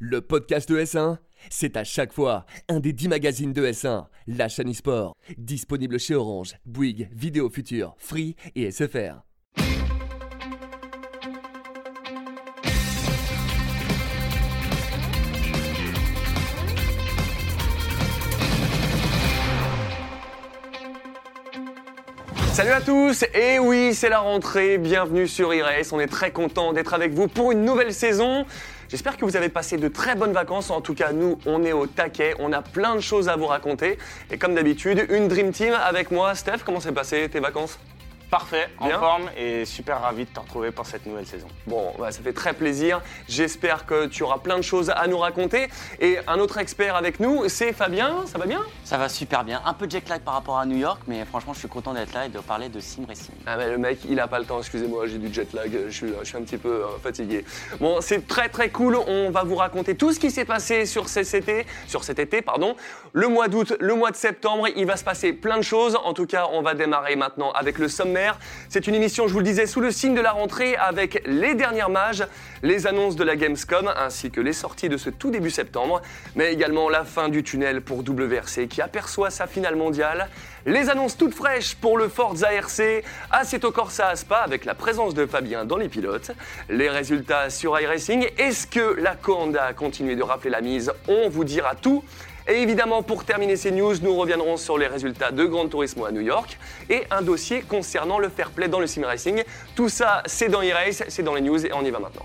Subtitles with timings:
[0.00, 1.16] Le podcast de S1,
[1.50, 6.14] c'est à chaque fois un des 10 magazines de S1, la chaîne e-sport, disponible chez
[6.14, 9.24] Orange, Bouygues, Vidéo Future, Free et SFR.
[22.52, 25.62] Salut à tous, et oui, c'est la rentrée, bienvenue sur e
[25.92, 28.46] on est très content d'être avec vous pour une nouvelle saison.
[28.88, 31.72] J'espère que vous avez passé de très bonnes vacances, en tout cas nous, on est
[31.72, 33.98] au taquet, on a plein de choses à vous raconter,
[34.30, 36.34] et comme d'habitude, une Dream Team avec moi.
[36.34, 37.78] Steph, comment s'est passé tes vacances?
[38.30, 38.98] Parfait, en Bien.
[38.98, 41.46] forme et super ravi de te retrouver pour cette nouvelle saison.
[41.66, 43.00] Bon, bah, ça fait très plaisir.
[43.26, 45.68] J'espère que tu auras plein de choses à nous raconter.
[45.98, 48.26] Et un autre expert avec nous, c'est Fabien.
[48.26, 48.60] Ça va bien?
[48.84, 49.62] Ça va super bien.
[49.64, 51.94] Un peu de jet lag par rapport à New York, mais franchement, je suis content
[51.94, 53.34] d'être là et de parler de sim racing.
[53.46, 55.90] Ah mais le mec, il a pas le temps, excusez-moi, j'ai du jet lag, je
[55.90, 57.46] suis, je suis un petit peu euh, fatigué.
[57.80, 61.08] Bon, c'est très très cool, on va vous raconter tout ce qui s'est passé sur
[61.08, 62.76] cet été, sur cet été, pardon.
[63.14, 65.96] Le mois d'août, le mois de septembre, il va se passer plein de choses.
[66.04, 67.88] En tout cas, on va démarrer maintenant avec le
[68.68, 71.54] C'est une émission, je vous le disais, sous le signe de la rentrée avec les
[71.54, 72.24] dernières mages,
[72.62, 76.02] les annonces de la Gamescom ainsi que les sorties de ce tout début septembre,
[76.34, 80.28] mais également la fin du tunnel pour WRC qui aperçoit sa finale mondiale,
[80.66, 85.24] les annonces toutes fraîches pour le Forza RC, Assetto Corsa Aspa avec la présence de
[85.24, 86.32] Fabien dans les pilotes,
[86.68, 90.92] les résultats sur iRacing, est-ce que la Conda a continué de rappeler la mise?
[91.06, 92.04] On vous dira tout.
[92.48, 96.12] Et évidemment, pour terminer ces news, nous reviendrons sur les résultats de Gran Turismo à
[96.12, 99.44] New York et un dossier concernant le fair play dans le sim racing.
[99.74, 102.24] Tout ça, c'est dans e-race, c'est dans les news et on y va maintenant.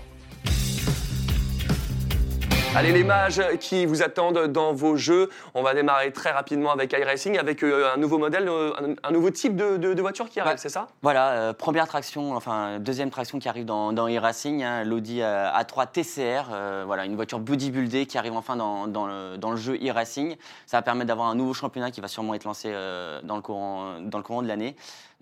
[2.76, 6.92] Allez les mages qui vous attendent dans vos jeux, on va démarrer très rapidement avec
[6.92, 8.72] iRacing, avec euh, un nouveau modèle, euh,
[9.04, 10.58] un, un nouveau type de, de- de voiture qui arrive, Ouais.
[10.58, 10.88] c'est ça?
[11.00, 13.92] Voilà, euh, première traction, enfin deuxième traction qui arrive dans,
[14.64, 19.36] hein, l'Audi euh, A3 TCR, voilà, une voiture bodybuildée qui arrive enfin dans, dans le,
[19.38, 20.34] dans le jeu e-racing.
[20.66, 22.72] Ça va permettre d'avoir un nouveau championnat qui va sûrement être lancé
[23.22, 24.74] dans, le courant, dans le courant de l'année.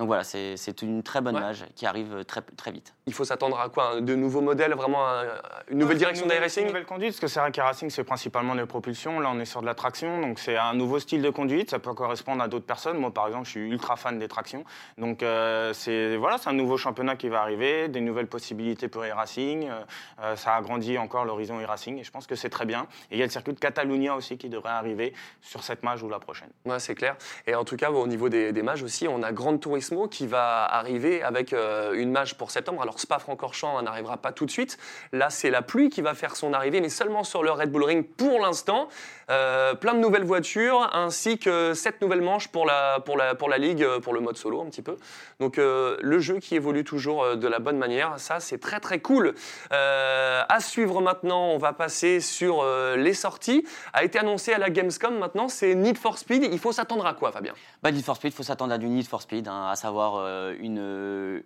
[0.02, 1.40] Donc voilà, c'est une très bonne Ouais.
[1.40, 2.92] mage qui arrive très, très vite.
[3.06, 5.22] Il faut s'attendre à quoi De nouveaux modèles, vraiment un-
[5.70, 8.56] une nouvelle Ouais, direction d'iRacing Une nouvelle conduite, parce que c'est vrai qu'Airracing, c'est principalement
[8.56, 9.20] des propulsions.
[9.20, 11.70] Là, on est sur de la traction, donc c'est un nouveau style de conduite.
[11.70, 12.98] Ça peut correspondre à d'autres personnes.
[12.98, 14.64] Moi, par exemple, je suis ultra fan des tractions.
[14.98, 19.04] Donc, euh, c'est voilà, c'est un nouveau championnat qui va arriver, des nouvelles possibilités pour
[19.04, 19.68] e-racing.
[19.68, 19.82] Euh,
[20.20, 22.88] euh, ça agrandit encore l'horizon e-racing, et je pense que c'est très bien.
[23.12, 25.12] Et il y a le circuit de Catalunya aussi qui devrait arriver
[25.42, 26.50] sur cette mage ou la prochaine.
[26.64, 27.14] Ouais, c'est clair.
[27.46, 29.52] Et en tout cas, au niveau des, des mages aussi, on a Grand
[29.92, 32.80] Qui va arriver avec euh, une mage pour septembre.
[32.80, 34.78] Alors, Spa-Francorchamps n'arrivera pas tout de suite.
[35.12, 37.84] Là, c'est la pluie qui va faire son arrivée, mais seulement sur le Red Bull
[37.84, 38.88] Ring pour l'instant.
[39.28, 43.50] Euh, plein de nouvelles voitures, ainsi que sept nouvelles manches pour la, pour la, pour
[43.50, 44.96] la Ligue, euh, pour le mode solo un petit peu.
[45.40, 49.34] Donc, le jeu qui évolue toujours de la bonne manière, ça, c'est très très cool.
[49.70, 52.64] À suivre maintenant, on va passer sur
[52.96, 53.66] les sorties.
[53.92, 56.44] A été annoncé à la Gamescom maintenant, c'est Need for Speed.
[56.44, 57.54] Il faut s'attendre à quoi, Fabien?
[57.82, 60.16] Bah, Need for Speed, il faut s'attendre à du Need for Speed, hein, à savoir
[60.16, 61.40] euh, une, euh,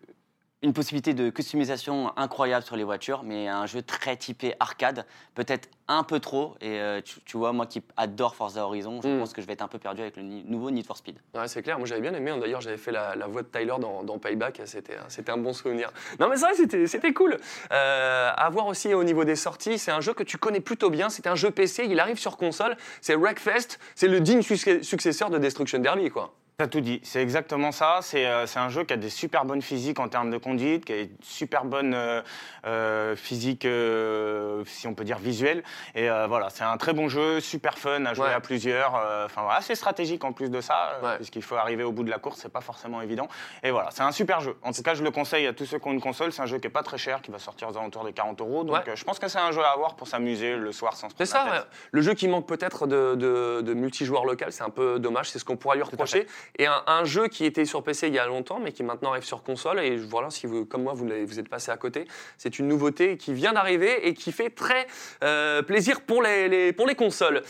[0.62, 5.68] une possibilité de customisation incroyable sur les voitures, mais un jeu très typé arcade, peut-être
[5.86, 6.54] un peu trop.
[6.60, 9.18] Et euh, tu, tu vois, moi qui adore Forza Horizon, je Mm.
[9.20, 11.18] pense que je vais être un peu perdu avec le ni- nouveau Need for Speed.
[11.34, 12.32] Ouais, c'est clair, moi j'avais bien aimé.
[12.40, 14.96] D'ailleurs, j'avais fait la, la voix de Tyler dans, dans Payback, c'était,
[15.30, 15.92] un bon souvenir.
[16.18, 17.36] Non, mais c'est vrai, c'était, cool.
[17.70, 20.90] Euh, à voir aussi au niveau des sorties, c'est un jeu que tu connais plutôt
[20.90, 21.10] bien.
[21.10, 22.76] C'est un jeu PC, il arrive sur console.
[23.00, 26.34] C'est Wreckfest, c'est le digne suc- successeur de Destruction Derby, quoi.
[26.58, 27.98] T'as tout dit, c'est exactement ça.
[28.00, 30.92] C'est euh, un jeu qui a des super bonnes physiques en termes de conduite, qui
[30.94, 32.22] a une super bonne euh,
[32.66, 35.62] euh, physique, euh, si on peut dire visuelle.
[35.94, 38.32] Et euh, voilà, c'est un très bon jeu, super fun à jouer Ouais.
[38.32, 38.94] à plusieurs.
[38.96, 41.16] euh, Enfin voilà, assez stratégique en plus de ça, Ouais.
[41.16, 43.28] puisqu'il faut arriver au bout de la course, c'est pas forcément évident.
[43.62, 44.56] Et voilà, c'est un super jeu.
[44.62, 46.32] En tout cas, je le conseille à tous ceux qui ont une console.
[46.32, 48.40] C'est un jeu qui est pas très cher, qui va sortir aux alentours de 40
[48.40, 48.64] euros.
[48.64, 48.96] Donc Ouais.
[48.96, 51.26] je pense que c'est un jeu à avoir pour s'amuser le soir sans se C'est
[51.26, 55.28] ça, le jeu qui manque peut-être de, de, de multijoueur local, c'est un peu dommage,
[55.28, 56.26] c'est ce qu'on pourrait lui reprocher.
[56.58, 59.24] Et un, jeu qui était sur PC il y a longtemps, mais qui maintenant arrive
[59.24, 62.06] sur console, et voilà, si vous, comme moi, vous, vous êtes passé à côté,
[62.38, 64.86] c'est une nouveauté qui vient d'arriver et qui fait très
[65.22, 67.42] euh, plaisir pour les- pour les consoles.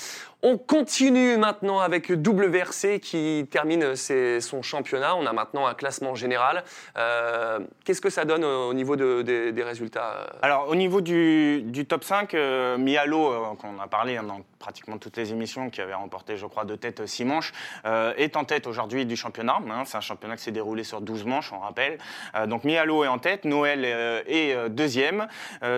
[0.48, 5.16] On continue maintenant avec WRC qui termine son championnat.
[5.16, 6.62] On a maintenant un classement général.
[6.96, 11.00] Euh, Qu'est-ce que ça donne au, au niveau de- des- résultats euh Alors, au niveau
[11.00, 15.68] du, top 5, euh, Mialo, euh, qu'on a parlé hein, dans pratiquement toutes les émissions,
[15.68, 17.52] qui avait remporté, je crois, de tête 6 manches,
[18.16, 19.58] est en tête aujourd'hui du championnat.
[19.70, 19.82] hein.
[19.84, 21.98] C'est un championnat qui s'est déroulé sur 12 manches, on rappelle.
[22.46, 25.26] Donc, Mialo est en tête, Noël est deuxième,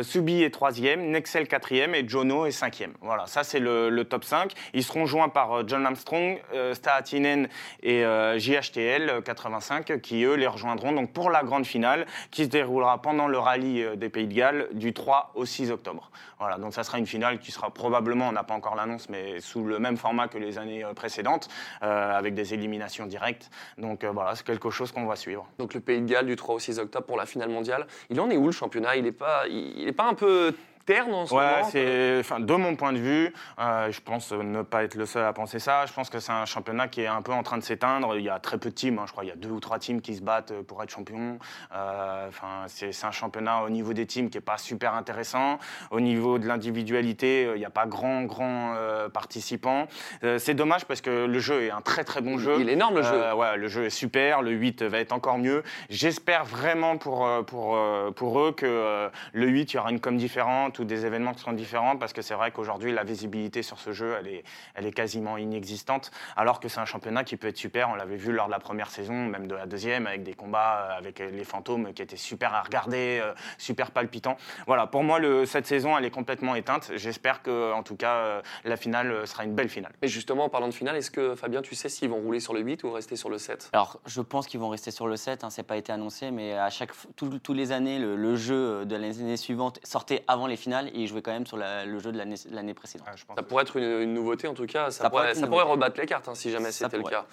[0.02, 2.92] Subi est troisième, Nexel quatrième et Jono est cinquième.
[3.02, 4.52] Voilà, ça, c'est le, le top 5.
[4.74, 7.48] Ils seront joints par euh, John Armstrong, euh, Staatinen
[7.82, 12.48] et euh, JHTL 85 qui, eux, les rejoindront donc pour la grande finale qui se
[12.48, 16.10] déroulera pendant le rallye des Pays de Galles du 3 au 6 octobre.
[16.38, 19.40] Voilà, donc ça sera une finale qui sera probablement, on n'a pas encore l'annonce, mais
[19.40, 21.48] sous le même format que les années précédentes,
[21.80, 23.50] avec des éliminations directes.
[23.76, 25.46] Donc voilà, c'est quelque chose qu'on va suivre.
[25.58, 27.86] Donc le Pays de Galles du 3 au 6 octobre pour la finale mondiale.
[28.10, 28.96] Il en est où le championnat?
[28.96, 30.54] Il est pas, il, pas un peu
[30.88, 34.32] terne en ce Ouais, moment c'est, enfin, de mon point de vue, euh, je pense
[34.32, 35.84] ne pas être le seul à penser ça.
[35.86, 38.16] Je pense que c'est un championnat qui est un peu en train de s'éteindre.
[38.16, 39.04] Il y a très peu de teams, hein.
[39.06, 41.38] je crois il y a deux ou trois teams qui se battent pour être champion.
[41.74, 45.58] Euh, Enfin, c'est, c'est un championnat au niveau des teams qui est pas super intéressant.
[45.90, 49.88] Au niveau de l'individualité, euh, il n'y a pas grand, grand euh, participants.
[50.24, 52.56] Euh, c'est dommage parce que le jeu est un très très bon jeu.
[52.60, 53.14] Il est énorme le jeu.
[53.14, 55.62] Euh, ouais, le jeu est super, le 8 va être encore mieux.
[55.90, 59.90] J'espère vraiment pour, euh, pour, euh, pour eux que euh, le 8, il y aura
[59.90, 63.04] une com différente ou des événements qui seront différents parce que c'est vrai qu'aujourd'hui, la
[63.04, 64.44] visibilité sur ce jeu, elle est,
[64.74, 66.10] elle est quasiment inexistante.
[66.36, 67.90] Alors que c'est un championnat qui peut être super.
[67.90, 70.88] On l'avait vu lors de la première saison, même de la deuxième, avec des combats
[70.90, 74.36] euh, avec les fantômes qui étaient super à regarder, euh, super palpitants.
[74.66, 76.90] Voilà, pour moi, le, cette saison, elle est complètement éteinte.
[76.94, 79.92] J'espère que, en tout cas, euh, la finale euh, sera une belle finale.
[80.02, 82.54] Et justement, en parlant de finale, est-ce que Fabien, tu sais s'ils vont rouler sur
[82.54, 85.16] le 8 ou rester sur le 7 Alors, je pense qu'ils vont rester sur le
[85.16, 88.84] 7, hein, c'est pas été annoncé, mais à chaque tous les années, le, le jeu
[88.84, 91.98] de l'année suivante sortait avant les finales et ils jouaient quand même sur la- le
[91.98, 93.08] jeu de l'année précédente.
[93.16, 95.34] Je pense Ça que- pourrait être une, une nouveauté en tout cas, ça, Ça pourrait
[95.34, 97.24] ça pourrait rebattre les cartes hein, si jamais c'était le cas.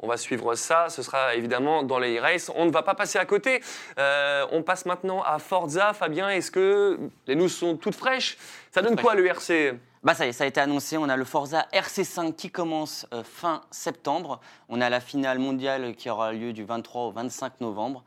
[0.00, 2.50] On va suivre ça, ce sera évidemment dans les races.
[2.54, 3.62] On ne va pas passer à côté.
[3.98, 5.92] Euh, on passe maintenant à Forza.
[5.92, 8.36] Fabien, est-ce que les news sont toutes fraîches?
[8.70, 11.16] Ça donne quoi le RC Bah ça y est, ça a été annoncé, on a
[11.16, 14.40] le Forza RC5 qui commence euh, fin septembre.
[14.68, 18.04] On a la finale mondiale qui aura lieu du 23 au 25 novembre.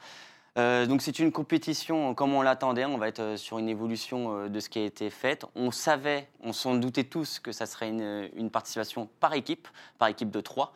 [0.58, 3.70] Euh, donc c'est une compétition euh, comme on l'attendait, on va être euh, sur une
[3.70, 5.46] évolution de ce qui a été fait.
[5.56, 9.68] On savait, on s'en doutait tous que ça serait une, une participation par équipe,
[10.00, 10.74] par équipe de trois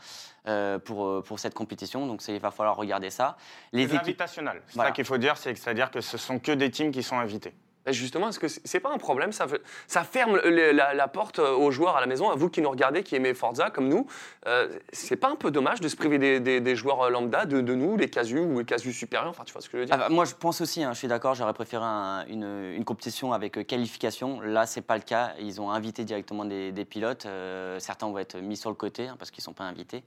[0.86, 2.06] pour, pour cette compétition.
[2.08, 3.38] Donc il va falloir regarder ça.
[3.74, 4.62] Les invitationnel.
[4.68, 4.90] C'est Voilà.
[4.90, 7.54] ça qu'il faut dire, c'est- c'est-à-dire que ce sont que des teams qui sont invités.
[7.88, 9.32] Et Justement, est-ce que c'est pas un problème?
[9.32, 9.48] Ça,
[9.88, 13.16] ça ferme la, porte aux joueurs à la maison, à vous qui nous regardez, qui
[13.16, 14.08] aimez Forza comme nous.
[14.48, 18.10] euh, c'est pas un peu dommage de se priver des, joueurs lambda, de, nous, les
[18.10, 19.30] casus ou les casus supérieurs?
[19.30, 19.96] Enfin, tu vois ce que je veux dire?
[19.96, 23.34] Ah bah, moi, je pense aussi, hein, je suis d'accord, j'aurais préféré un- une, compétition
[23.34, 24.42] avec euh, qualification.
[24.42, 25.34] Là, c'est pas le cas.
[25.40, 27.26] Ils ont invité directement des, pilotes.
[27.26, 30.04] Euh, certains vont être mis sur le côté hein, parce qu'ils sont pas invités.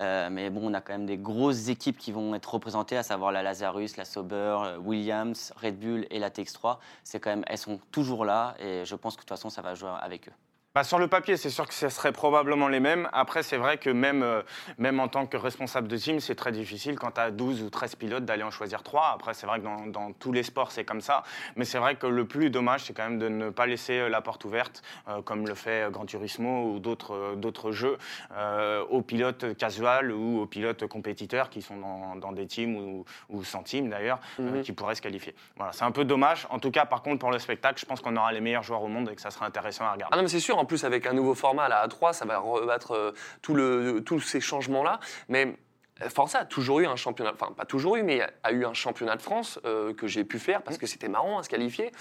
[0.00, 3.02] Euh, mais bon, on a quand même des grosses équipes qui vont être représentées, à
[3.02, 4.34] savoir la Lazarus, la Sauber,
[4.64, 6.78] euh, Williams, Red Bull et la TX3.
[7.14, 9.62] C'est quand même, elles sont toujours là et je pense que de toute façon, ça
[9.62, 10.32] va jouer avec eux.
[10.76, 13.08] Bah, sur le papier, c'est sûr que ce serait probablement les mêmes.
[13.12, 14.42] Après, c'est vrai que même, euh,
[14.76, 17.70] même en tant que responsable de team, c'est très difficile quand tu as 12 ou
[17.70, 19.12] 13 pilotes d'aller en choisir 3.
[19.14, 21.22] Après, c'est vrai que dans, dans tous les sports, c'est comme ça.
[21.54, 24.08] Mais c'est vrai que le plus dommage, c'est quand même de ne pas laisser euh,
[24.08, 27.96] la porte ouverte, euh, comme le fait Gran Turismo ou d'autres d'autres jeux,
[28.36, 33.04] euh, aux pilotes casual ou aux pilotes compétiteurs qui sont dans, dans des teams ou,
[33.30, 34.62] ou sans team d'ailleurs, Mhm.
[34.62, 35.36] qui pourraient se qualifier.
[35.56, 36.48] Voilà, c'est un peu dommage.
[36.50, 38.82] En tout cas, par contre, pour le spectacle, je pense qu'on aura les meilleurs joueurs
[38.82, 40.10] au monde et que ça sera intéressant à regarder.
[40.12, 42.38] Ah non, mais c'est sûr, en plus, avec un nouveau format, la A3, ça va
[42.38, 43.12] rebattre euh,
[43.42, 44.98] tout le, tous ces changements-là.
[45.28, 45.58] Mais
[46.00, 48.72] euh, Forza a toujours eu un championnat, enfin, pas toujours eu, mais a eu un
[48.72, 51.92] championnat de France euh, que j'ai pu faire parce que c'était marrant à se qualifier.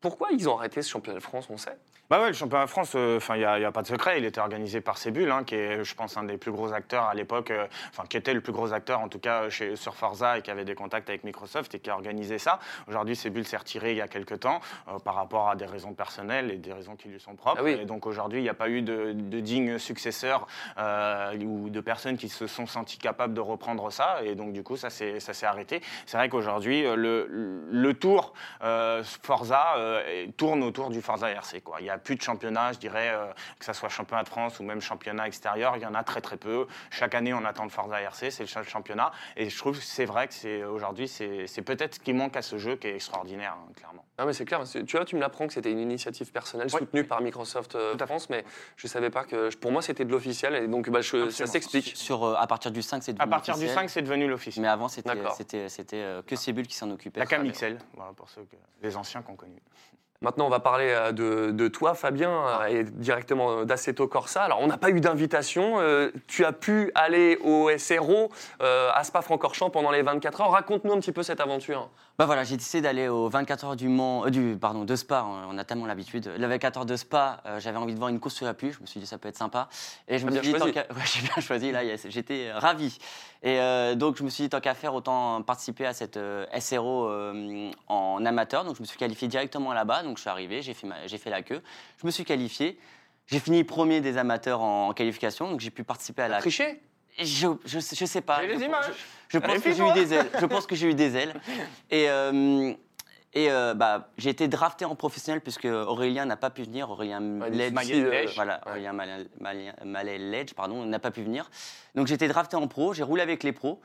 [0.00, 1.76] Pourquoi ils ont arrêté ce championnat de France, on sait?
[2.08, 3.86] Bah ouais, le championnat de France, euh, enfin, il n'y a, y a pas de
[3.86, 4.18] secret.
[4.18, 7.04] Il était organisé par Cébule, hein, qui est, je pense, un des plus gros acteurs
[7.04, 9.94] à l'époque, euh, enfin, qui était le plus gros acteur, en tout cas, chez, sur
[9.94, 12.60] Forza et qui avait des contacts avec Microsoft et qui a organisé ça.
[12.86, 15.92] Aujourd'hui, Cébule s'est retiré il y a quelques temps euh, par rapport à des raisons
[15.92, 17.58] personnelles et des raisons qui lui sont propres.
[17.60, 17.72] Ah oui.
[17.72, 20.46] Et donc aujourd'hui, il n'y a pas eu de, de digne successeur
[20.78, 24.20] euh, ou de personnes qui se sont senties capables de reprendre ça.
[24.22, 25.82] Et donc, du coup, ça s'est arrêté.
[26.06, 28.32] C'est vrai qu'aujourd'hui, euh, le, le tour
[28.62, 29.87] euh, Forza euh,
[30.36, 31.60] tourne autour du Forza RC.
[31.60, 31.80] Quoi.
[31.80, 33.26] Il n'y a plus de championnat, je dirais, euh,
[33.58, 35.76] que ce soit championnat de France ou même championnat extérieur.
[35.76, 36.66] Il y en a très très peu.
[36.90, 39.12] Chaque année, on attend le Forza RC, c'est le seul championnat.
[39.36, 42.36] Et je trouve que c'est vrai que c'est aujourd'hui, c'est c'est peut-être ce qui manque
[42.36, 44.07] à ce jeu qui est extraordinaire, hein, clairement.
[44.20, 46.80] Ah mais c'est clair, tu vois, tu me l'apprends que c'était une initiative personnelle Oui.
[46.80, 48.04] soutenue par Microsoft euh, à.
[48.06, 48.44] France, mais
[48.74, 51.92] je savais pas que, pour moi c'était de l'officiel, et donc bah, je- ça s'explique.
[51.94, 53.74] Sur, euh, à partir du 5, c'est À devenu partir du officiel.
[53.78, 54.56] 5, c'est devenu l'office.
[54.56, 55.34] Mais avant, c'était D'accord.
[55.36, 57.20] c'était- c'était, euh, que Cébule qui s'en occupait.
[57.20, 59.62] La Camixel, voilà, pour ceux que, les anciens qu'on connu.
[60.20, 64.42] Maintenant, on va parler euh, de, de toi, Fabien, euh, et directement euh, d'Assetto Corsa.
[64.42, 65.78] Alors, on n'a pas eu d'invitation.
[65.78, 68.28] euh, tu as pu aller au SRO
[68.60, 70.50] euh, à Spa-Francorchamps pendant les 24 heures.
[70.50, 71.88] Raconte-nous un petit peu cette aventure.
[72.18, 75.24] Bah voilà, j'ai décidé d'aller aux 24 heures du Mans, euh, du pardon de Spa.
[75.48, 76.28] On a tellement l'habitude.
[76.36, 78.72] Le 24 heures de Spa, j'avais envie de voir une course sur la pluie.
[78.72, 79.68] Je me suis dit ça peut être sympa.
[80.08, 80.72] Et je me suis dit choisi.
[80.76, 81.84] ouais, j'ai bien choisi là.
[81.84, 82.98] yes, J'étais ravi.
[83.44, 83.60] Et
[83.94, 86.18] donc je me suis dit tant qu'à faire autant participer à cette
[86.58, 87.08] SRO
[87.86, 88.64] en amateur.
[88.64, 90.02] Donc je me suis qualifié directement là-bas.
[90.08, 91.62] Donc je suis arrivé, j'ai fait ma- j'ai fait la queue.
[92.00, 92.78] Je me suis qualifié.
[93.26, 96.38] J'ai fini premier des amateurs en, en qualification, donc j'ai pu participer à la.
[96.38, 96.80] Triché?
[97.18, 98.40] Je, je, sais- je sais pas.
[98.40, 98.86] J'ai les Je- images.
[99.28, 100.30] Je, je pense que j'ai eu des ailes.
[100.40, 101.34] Je pense que j'ai eu des ailes.
[101.90, 102.72] Et, euh,
[103.34, 106.90] et euh, bah, j'ai été drafté en professionnel puisque Aurélien n'a pas pu venir.
[106.90, 108.70] Aurélien Ouais, Ledge, euh, voilà, ouais.
[108.70, 111.50] Aurélien Malin- Malin- Malin-Ledge, pardon, n'a pas pu venir.
[111.94, 112.94] Donc j'ai été drafté en pro.
[112.94, 113.80] J'ai roulé avec les pros.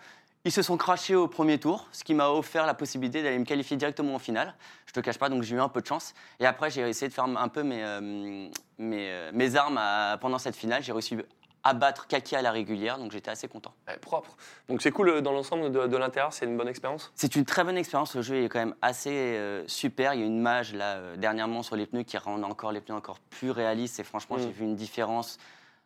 [0.45, 3.45] Ils se sont crachés au premier tour, ce qui m'a offert la possibilité d'aller me
[3.45, 4.53] qualifier directement en finale.
[4.85, 6.13] Je te cache pas, donc j'ai eu un peu de chance.
[6.41, 10.17] Et après, j'ai essayé de faire un peu mes, euh, mes, euh, mes armes à-
[10.19, 10.83] pendant cette finale.
[10.83, 11.15] J'ai réussi
[11.63, 13.73] à battre Kaki à la régulière, donc j'étais assez content.
[13.88, 14.35] Ouais, propre.
[14.67, 17.13] Donc c'est cool euh, dans l'ensemble de, de l'intérieur, c'est une bonne expérience?
[17.15, 18.13] C'est une très bonne expérience.
[18.13, 20.13] Le jeu est quand même assez euh, super.
[20.13, 22.81] Il y a une mage là euh, dernièrement sur les pneus qui rend encore les
[22.81, 23.97] pneus encore plus réalistes.
[24.01, 24.41] Et franchement, Mm.
[24.41, 25.38] j'ai vu une différence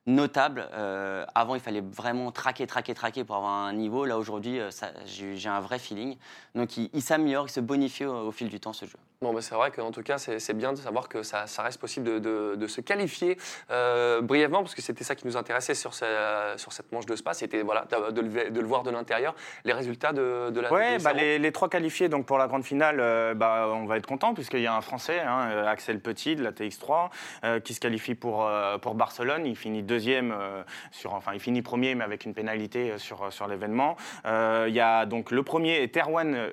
[0.08, 0.68] notable.
[0.74, 4.06] Euh, avant, il fallait vraiment traquer, traquer, traquer pour avoir un niveau.
[4.06, 4.70] Là aujourd'hui, euh,
[5.06, 6.18] j'ai un vrai feeling.
[6.56, 8.98] Donc il, il s'améliore, il se bonifie au, au fil du temps ce jeu.
[9.24, 11.82] Bon, bah, c'est vrai qu'en tout cas, c'est bien de savoir que ça, ça reste
[11.82, 13.36] possible de, de- de se qualifier
[13.72, 17.16] euh, brièvement, parce que c'était ça qui nous intéressait sur, ce- sur cette manche de
[17.16, 19.34] spa, c'était voilà, de, le, de le voir de l'intérieur,
[19.66, 20.70] les résultats de, la
[21.00, 23.98] des bah, les, les trois qualifiés donc pour la grande finale, euh, bah, on va
[23.98, 27.10] être content puisqu'il y a un Français, hein, euh, Axel Petit de la TX3,
[27.44, 28.48] euh, qui se qualifie pour,
[28.84, 29.48] pour Barcelone.
[29.48, 30.36] Il finit deuxième,
[30.92, 33.98] sur, enfin il finit premier mais avec une pénalité sur, sur l'événement.
[34.26, 36.52] Il y a donc le premier est Erwan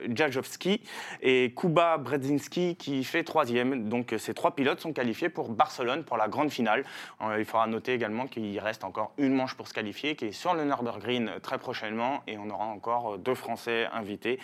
[1.21, 3.89] et Kuba Bredzinski qui fait troisième.
[3.89, 6.85] Donc euh, ces trois pilotes sont qualifiés pour Barcelone pour la grande finale.
[7.21, 10.33] Euh, il faudra noter également qu'il reste encore une manche pour se qualifier qui est
[10.33, 14.39] sur le Nürburgring très prochainement et on aura encore euh, deux Français invités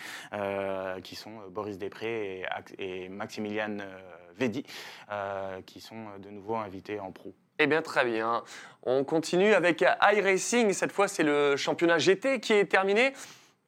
[1.02, 2.44] qui sont Boris Després
[2.78, 3.78] et, et Maximilian
[5.12, 7.34] euh, qui sont de nouveau invités en pro.
[7.58, 8.42] Eh bien, très bien.
[8.82, 10.72] On continue avec iRacing.
[10.72, 13.12] Cette fois, c'est le championnat GT qui est terminé.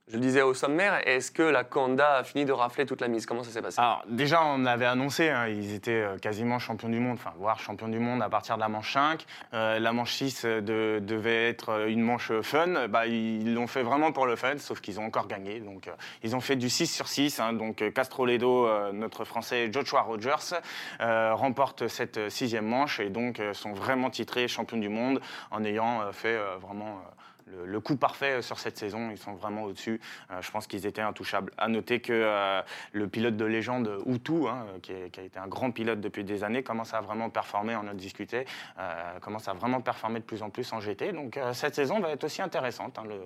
[0.09, 3.25] Je disais au sommaire, est-ce que la Kanda a fini de rafler toute la mise?
[3.25, 3.81] Comment ça s'est passé?
[4.09, 7.87] Déjà, on avait annoncé, hein, ils étaient euh, quasiment champions du monde, enfin voire champions
[7.87, 9.25] du monde à partir de la manche 5.
[9.55, 12.89] Euh, la manche 6 euh, de- devait être une manche fun.
[12.89, 15.61] Bah, ils l'ont fait vraiment pour le fun, sauf qu'ils ont encore gagné.
[15.61, 15.89] Donc
[16.25, 17.39] ils ont fait du 6 sur 6.
[17.39, 17.53] hein.
[17.53, 20.59] donc Castroledo, notre Français Joshua Rogers,
[20.99, 25.21] remporte cette sixième manche et donc sont vraiment titrés champions du monde
[25.53, 27.01] en ayant fait vraiment...
[27.49, 30.01] euh, le, le coup parfait sur cette saison, ils sont vraiment au-dessus.
[30.31, 31.53] Euh, je pense qu'ils étaient intouchables.
[31.59, 35.39] À noter que euh, le pilote de légende Outou, hein, qui, est- qui a été
[35.39, 38.47] un grand pilote depuis des années, commence à vraiment performer, on en a discuté,
[38.79, 41.13] euh, commence à vraiment performer de plus en plus en GT.
[41.13, 42.99] Donc euh, cette saison va être aussi intéressante.
[42.99, 43.21] hein, le-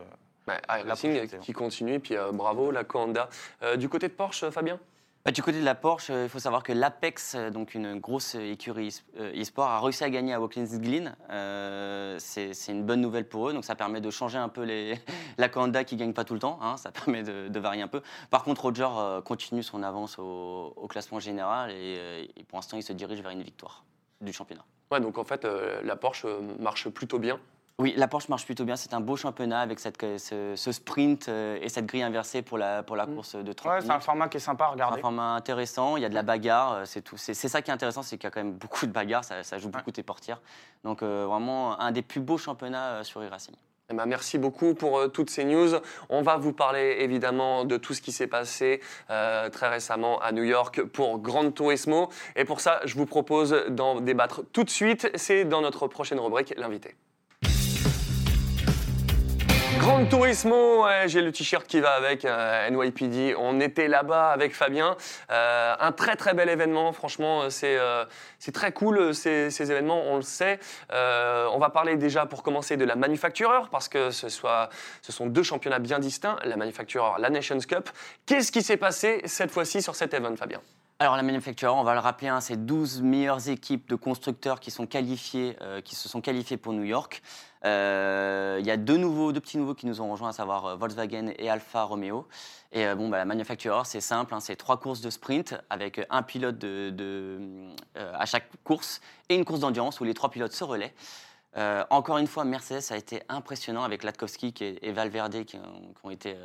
[0.48, 1.42] Ouais, La iRacing prochaine saison.
[1.42, 2.84] qui continue, puis euh, bravo, la.
[3.64, 4.78] Euh, du côté de Porsche, Fabien?
[5.26, 7.98] Bah, du côté de la Porsche, euh, il faut savoir que l'Apex, euh, donc une
[7.98, 11.16] grosse écurie euh, e-sport, a réussi à gagner à Watkins Glen.
[11.30, 14.96] Euh, c'est une bonne nouvelle pour eux, donc ça permet de changer un peu les...
[15.38, 18.02] la Kanda qui gagne pas tout le temps, hein, ça permet de, varier un peu.
[18.30, 18.88] Par contre, Roger
[19.24, 23.84] continue son avance au, classement général et, pour l'instant, il se dirige vers une victoire
[24.20, 24.64] du championnat.
[24.92, 26.26] Ouais, donc en fait, la Porsche
[26.60, 27.40] marche plutôt bien.
[27.78, 28.74] Oui, la Porsche marche plutôt bien.
[28.76, 32.56] C'est un beau championnat avec cette, ce, ce sprint euh, et cette grille inversée pour
[32.56, 33.14] la, pour la Mm.
[33.14, 35.00] course de 30 Ouais, c'est un format qui est sympa à C'est un regarder.
[35.02, 37.18] format intéressant, il y a de la bagarre, euh, c'est tout.
[37.18, 39.24] C'est c'est ça qui est intéressant, c'est qu'il y a quand même beaucoup de bagarres,
[39.24, 40.40] ça, ça joue beaucoup tes portières.
[40.84, 43.54] Donc euh, vraiment un des plus beaux championnats euh, sur e-racing.
[43.90, 45.68] Eh ben, merci beaucoup pour euh, toutes ces news.
[46.08, 48.80] On va vous parler évidemment de tout ce qui s'est passé
[49.10, 52.08] euh, très récemment à New York pour Grand Turismo.
[52.36, 55.10] Et pour ça, je vous propose d'en débattre tout de suite.
[55.14, 56.96] C'est dans notre prochaine rubrique, l'invité.
[59.86, 63.36] Grand Turismo, j'ai le t-shirt qui va avec euh, NYPD.
[63.38, 64.96] On était là-bas avec Fabien.
[65.30, 68.04] Euh, un très très bel événement, franchement, euh,
[68.40, 70.58] c'est très cool ces, ces événements, on le sait.
[70.90, 74.70] On va parler déjà pour commencer de la manufactureur, parce que ce, soit,
[75.02, 77.88] ce sont deux championnats bien distincts, la manufactureur, la Nations Cup.
[78.26, 80.60] Qu'est-ce qui s'est passé cette fois-ci sur cet événement, Fabien?
[80.98, 84.70] Alors la Manufacturer, on va le rappeler, hein, c'est 12 meilleures équipes de constructeurs qui
[84.70, 87.22] sont qualifiées, euh, qui se sont qualifiées pour New York.
[87.66, 90.66] Euh, Il y a deux nouveaux, deux petits nouveaux qui nous ont rejoints, à savoir
[90.66, 92.28] euh, Volkswagen et Alfa Romeo.
[92.72, 96.00] Et euh, bon, bah, la Manufacturer, c'est simple, hein, c'est trois courses de sprint avec
[96.10, 96.64] un pilote
[97.94, 100.94] à chaque course et une course d'endurance où les trois pilotes se relaient.
[101.90, 105.58] Encore une fois, Mercedes a été impressionnant avec Latkowski et Valverde qui
[106.04, 106.36] ont, été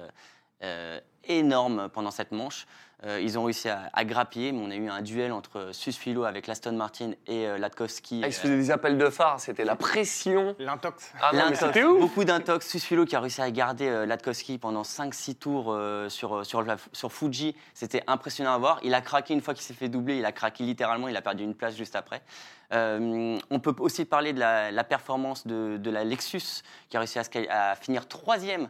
[1.25, 2.66] énormes pendant cette manche.
[3.03, 6.24] Euh, ils ont réussi à, à grappiller, mais on a eu un duel entre Susfilo
[6.24, 8.22] avec l'Aston Martin et euh, Latkowski.
[8.24, 10.55] Ah, Ils se faisaient des appels de phare, c'était la pression.
[10.60, 11.12] L'intox.
[11.20, 12.67] Ah L'intox, beaucoup d'intox.
[12.70, 16.77] Susfilo qui a réussi à garder euh, Latkowski pendant 5-6 tours euh, sur, sur, la-
[16.93, 17.55] sur Fuji.
[17.74, 18.79] C'était impressionnant à voir.
[18.84, 20.17] Il a craqué une fois qu'il s'est fait doubler.
[20.20, 21.08] Il a craqué littéralement.
[21.08, 22.22] Il a perdu une place juste après.
[22.72, 27.00] Euh, on peut aussi parler de la, la performance de, de la Lexus qui a
[27.00, 27.17] réussi
[27.50, 28.70] à finir troisième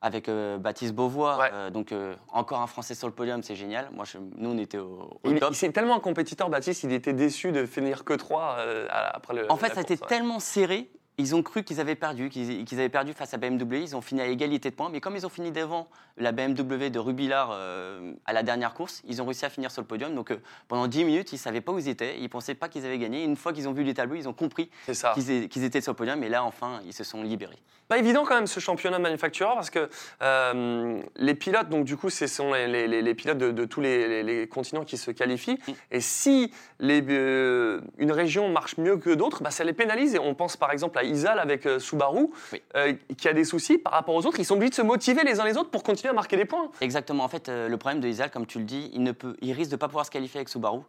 [0.00, 1.38] avec euh, Baptiste Beauvois.
[1.38, 1.50] Ouais.
[1.52, 3.88] Euh, donc euh, encore un Français sur le podium, c'est génial.
[3.92, 5.54] Moi, je- nous, on était au, au top.
[5.54, 8.56] c'est tellement un compétiteur, Baptiste, il était déçu de finir que 3
[8.90, 9.50] après le.
[9.50, 10.90] En fait, ça a été tellement serré.
[11.20, 13.82] Ils ont cru qu'ils avaient perdu, qu'ils qu'ils avaient perdu face à BMW.
[13.82, 14.88] Ils ont fini à égalité de points.
[14.88, 19.02] Mais comme ils ont fini devant la BMW de Rubillard euh, à la dernière course,
[19.06, 20.14] ils ont réussi à finir sur le podium.
[20.14, 20.36] Donc euh,
[20.68, 22.16] pendant 10 minutes, ils ne savaient pas où ils étaient.
[22.18, 23.24] Ils ne pensaient pas qu'ils avaient gagné.
[23.24, 25.12] Une fois qu'ils ont vu les tableaux, ils ont compris C'est ça.
[25.14, 26.22] qu'ils étaient sur le podium.
[26.22, 27.58] Et là, enfin, ils se sont libérés.
[27.88, 29.88] Pas évident quand même ce championnat manufactureur parce que
[30.22, 33.64] euh, les pilotes, donc du coup, ce sont les, les- les- les pilotes de, de
[33.64, 35.58] tous les, les- les continents qui se qualifient.
[35.66, 35.72] Mm.
[35.92, 40.14] Et si les, euh, une région marche mieux que d'autres, bah, ça les pénalise.
[40.14, 42.62] Et on pense par exemple à Isal avec euh, Subaru, Oui.
[42.76, 44.38] euh, qui a des soucis par rapport aux autres.
[44.38, 46.44] Ils sont obligés de se motiver les uns les autres pour continuer à marquer des
[46.44, 46.70] points.
[46.80, 47.24] Exactement.
[47.24, 49.52] En fait, euh, le problème de Isal, comme tu le dis, il, ne peut, il
[49.52, 50.80] risque de ne pas pouvoir se qualifier avec Subaru,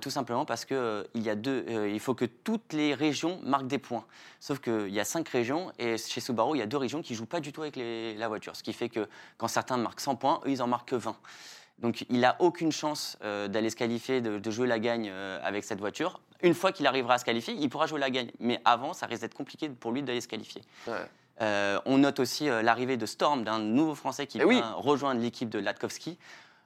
[0.00, 3.66] tout simplement parce que il y a deux, il faut que toutes les régions marquent
[3.66, 4.04] des points.
[4.40, 7.14] Sauf qu'il y a cinq régions et chez Subaru, il y a deux régions qui
[7.14, 8.54] jouent pas du tout avec les- la voiture.
[8.56, 9.06] Ce qui fait que
[9.38, 11.16] quand certains marquent 100 points, eux, ils en marquent que 20.
[11.82, 15.38] Donc, il n'a aucune chance euh, d'aller se qualifier, de, de jouer la gagne euh,
[15.42, 16.20] avec cette voiture.
[16.42, 18.30] Une fois qu'il arrivera à se qualifier, il pourra jouer la gagne.
[18.40, 20.62] Mais avant, ça risque d'être compliqué pour lui d'aller se qualifier.
[21.40, 24.56] Euh, on note aussi l'arrivée de Storm, d'un nouveau Français qui Eh oui.
[24.56, 26.18] vient rejoindre l'équipe de Latkowski.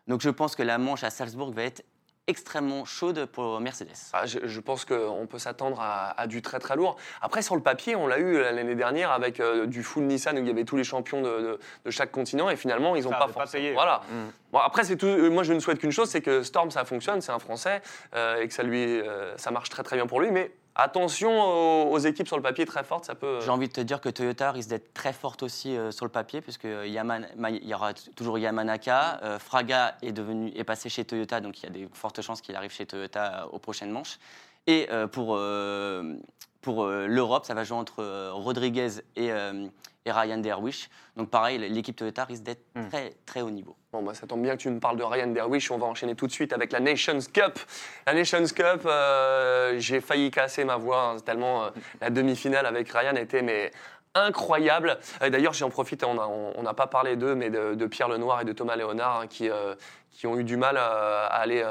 [0.07, 1.83] Donc je pense que la manche à Salzbourg va être
[2.29, 3.89] extrêmement chaude pour Mercedes.
[4.13, 6.97] Ah, je, je pense qu'on peut s'attendre à, à du très très lourd.
[7.23, 10.41] Après, sur le papier, on l'a eu l'année dernière avec euh, du full Nissan où
[10.41, 13.11] il y avait tous les champions de, de- de chaque continent et finalement, ils n'ont
[13.11, 13.63] pas forcément.
[13.63, 13.73] payé.
[13.75, 14.03] Voilà.
[14.11, 14.31] Mm.
[14.53, 15.07] Bon, après, c'est tout.
[15.07, 17.81] euh, Moi, je ne souhaite qu'une chose, c'est que Storm, ça fonctionne, c'est un Français
[18.15, 20.31] euh, et que ça lui, euh, ça marche très très bien pour lui.
[20.31, 23.41] Mais attention aux, équipes sur le papier très fortes, ça peut.
[23.41, 26.11] J'ai envie de te dire que Toyota risque d'être très forte aussi euh, sur le
[26.11, 29.21] papier, puisque Ma- il y aura toujours Yamanaka.
[29.23, 32.41] Euh, Fraga est, devenu, est passé chez Toyota, donc il y a des fortes chances
[32.41, 34.19] qu'il arrive chez Toyota euh, aux prochaines manches.
[34.67, 36.15] Et euh, pour, euh,
[36.61, 39.67] pour euh, l'Europe, ça va jouer entre euh, Rodriguez et, euh,
[40.07, 40.89] et Ryan Derwish.
[41.17, 42.89] Donc pareil, l'équipe Toyota risque d'être Hmm.
[42.89, 43.75] très très haut niveau.
[43.93, 45.71] Bon, bah, ça tombe bien que tu me parles de Ryan Derwish.
[45.71, 47.59] On va enchaîner tout de suite avec la Nations Cup.
[48.07, 51.71] La Nations Cup, euh, j'ai failli casser ma voix hein, tellement euh,
[52.01, 53.71] la demi-finale avec Ryan était mais
[54.17, 54.99] incroyable.
[55.23, 58.53] Euh, D'ailleurs, j'en profite, on n'a pas parlé d'eux, mais de, Pierre Lenoir et de
[58.53, 59.75] Thomas Léonard hein, qui, euh,
[60.11, 61.65] qui ont eu du mal euh, à aller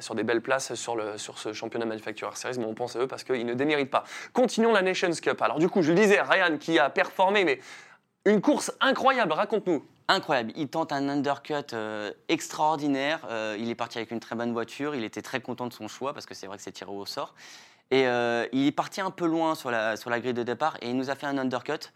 [0.00, 3.00] sur des belles places sur, le, sur ce championnat Manufacturer Series, mais on pense à
[3.00, 4.04] eux parce qu'ils ne déméritent pas.
[4.32, 5.42] Continuons la Nations Cup.
[5.42, 7.58] Alors du coup, je le disais, Ryan qui a performé, mais
[8.24, 9.84] une course incroyable, raconte-nous.
[10.08, 11.74] Incroyable, il tente un undercut
[12.28, 13.20] extraordinaire.
[13.58, 14.94] Il est parti avec une très bonne voiture.
[14.94, 17.06] Il était très content de son choix parce que c'est vrai que c'est tiré au
[17.06, 17.34] sort.
[17.92, 20.76] Et euh, il est parti un peu loin sur la, sur la grille de départ
[20.80, 21.92] et il nous a fait un undercut.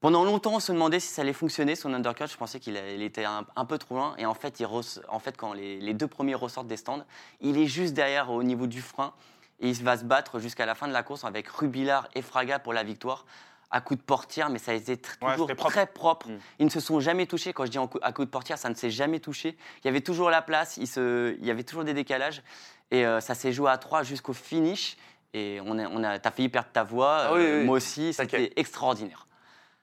[0.00, 2.26] Pendant longtemps, on se demandait si ça allait fonctionner son undercut.
[2.30, 4.14] Je pensais qu'il était un, un peu trop loin.
[4.18, 7.04] Et en fait, il en fait quand les, les deux premiers ressortent des stands,
[7.40, 9.12] il est juste derrière au niveau du frein.
[9.60, 12.58] Et il va se battre jusqu'à la fin de la course avec Rubilard et Fraga
[12.58, 13.24] pour la victoire
[13.70, 15.70] à coup de portière, mais ça a été Ouais, toujours propre.
[15.70, 16.28] très propre.
[16.28, 16.38] Mm.
[16.60, 17.52] Ils ne se sont jamais touchés.
[17.52, 19.56] Quand je dis à coup de portière, ça ne s'est jamais touché.
[19.82, 22.42] Il y avait toujours la place, il, se, il y avait toujours des décalages.
[22.90, 24.96] Et euh, ça s'est joué à trois jusqu'au finish.
[25.34, 27.66] Et on a, on a, t'as failli perdre ta voix, Ah oui, euh, oui.
[27.66, 28.12] moi aussi.
[28.12, 29.26] C'était extraordinaire.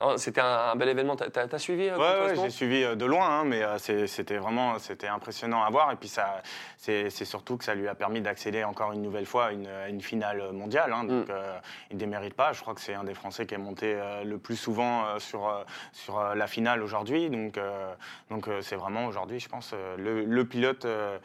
[0.01, 1.15] Oh, C'était un, bel événement.
[1.15, 4.77] T'as- suivi euh, Ouais, Osmond j'ai suivi euh, de loin, hein, mais euh, c'était vraiment
[4.77, 5.89] c'était impressionnant à voir.
[5.93, 6.41] Et puis ça,
[6.77, 10.51] c'est surtout que ça lui a permis d'accéder encore une nouvelle fois à une, finale
[10.51, 10.91] mondiale.
[10.93, 11.05] hein.
[11.05, 11.31] donc Mm.
[11.31, 11.57] euh,
[11.91, 12.51] il démérite pas.
[12.51, 16.21] Je crois que c'est un des Français qui est monté le plus souvent sur sur
[16.35, 17.29] la finale aujourd'hui.
[17.29, 17.93] Donc euh,
[18.29, 21.17] donc c'est vraiment aujourd'hui, je pense, le, le pilote euh,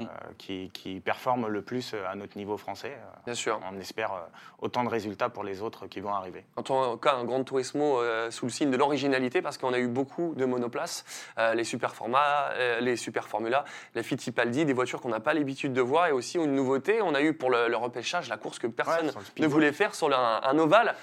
[0.00, 0.06] Mm.
[0.38, 2.96] qui, qui performe le plus à notre niveau français.
[3.26, 3.60] Bien sûr.
[3.70, 4.12] On espère
[4.60, 6.46] autant de résultats pour les autres qui vont arriver.
[6.56, 9.78] En tout cas, un grand Turismo euh, sous le signe de l'originalité parce qu'on a
[9.78, 11.04] eu beaucoup de monoplaces,
[11.38, 13.64] euh, les super formats, euh, les super Formula,
[13.94, 17.14] la Fittipaldi, des voitures qu'on n'a pas l'habitude de voir et aussi une nouveauté, on
[17.14, 20.08] a eu pour le, le repêchage la course que personne Ouais, ne voulait faire sur
[20.08, 20.94] le- un, un ovale.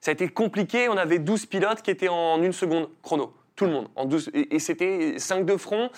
[0.00, 3.64] Ça a été compliqué, on avait 12 pilotes qui étaient en une seconde chrono, tout
[3.64, 3.88] le monde.
[3.96, 5.90] En 12, et et c'était 5 de front.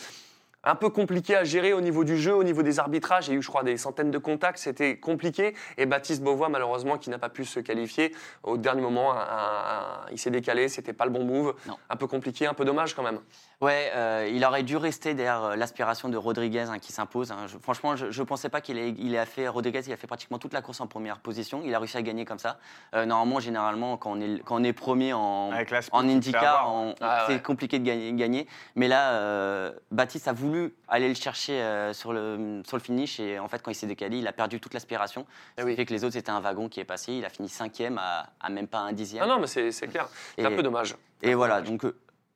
[0.62, 3.29] Un peu compliqué à gérer au niveau du jeu, au niveau des arbitrages.
[3.29, 4.59] Il y a eu, je crois, des centaines de contacts.
[4.59, 5.55] C'était compliqué.
[5.79, 10.07] Et Baptiste Beauvois, malheureusement, qui n'a pas pu se qualifier au dernier moment, un- un-
[10.12, 10.68] il s'est décalé.
[10.68, 11.55] C'était pas le bon move.
[11.66, 11.79] Non.
[11.88, 13.20] Un peu compliqué, un peu dommage quand même.
[13.61, 17.31] Ouais, euh, il aurait dû rester derrière euh, l'aspiration de Rodriguez hein, qui s'impose.
[17.31, 17.44] hein.
[17.61, 19.83] Franchement, je ne pensais pas qu'il ait, il a fait Rodriguez.
[19.87, 21.61] Il a fait pratiquement toute la course en première position.
[21.62, 22.59] Il a réussi à gagner comme ça.
[22.94, 26.75] Euh, normalement, généralement, quand on est, quand on est premier en, en avoir.
[26.75, 27.42] on- Ah c'est ouais.
[27.42, 28.46] compliqué de gagner, gagner.
[28.77, 33.20] Mais là, euh, Baptiste a voulu aller le chercher euh, sur, le, sur le finish.
[33.20, 35.27] Et en fait, quand il s'est décalé, il a perdu toute l'aspiration.
[35.59, 35.73] Eh Ce oui.
[35.73, 37.12] qui fait que les autres, c'était un wagon qui est passé.
[37.12, 39.23] Il a fini cinquième à, à même pas un dixième.
[39.23, 40.09] Ah non, mais c'est clair.
[40.38, 40.96] C'est un peu dommage.
[41.20, 41.85] Et voilà, donc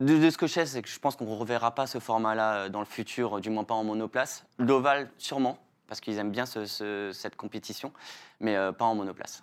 [0.01, 2.55] de, ce que je sais, c'est que je pense qu'on ne reverra pas ce format-là
[2.55, 4.45] euh, dans le futur, euh, du moins pas en monoplace.
[4.59, 7.93] L'Oval, sûrement, parce qu'ils aiment bien ce- ce- cette compétition,
[8.41, 9.43] mais euh, pas en monoplace.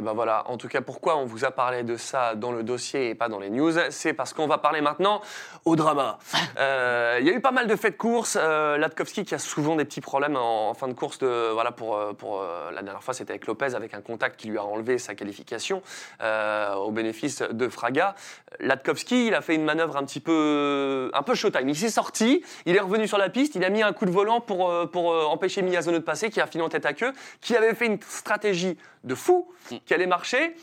[0.00, 2.62] Et ben voilà, en tout cas, pourquoi on vous a parlé de ça dans le
[2.62, 5.20] dossier et pas dans les news C'est parce qu'on va parler maintenant
[5.64, 6.18] au drama.
[6.58, 8.36] Euh, Il y a eu pas mal de faits de course.
[8.38, 11.18] Euh, Latkovski qui a souvent des petits problèmes en, en fin de course.
[11.18, 14.38] De, voilà, pour, euh, pour, euh, la dernière fois, c'était avec Lopez, avec un contact
[14.38, 15.82] qui lui a enlevé sa qualification
[16.20, 18.14] au bénéfice de Fraga.
[18.58, 21.68] Latkovski, il a fait une manœuvre un petit peu, un peu showtime.
[21.68, 24.10] Il s'est sorti, il est revenu sur la piste, il a mis un coup de
[24.10, 27.56] volant pour, pour empêcher Miyazono de passer, qui a fini en tête à queue, qui
[27.56, 29.48] avait fait une stratégie de fou,
[29.90, 30.54] qui allait marcher.